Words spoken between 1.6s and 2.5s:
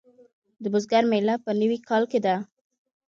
نوي کال کې ده.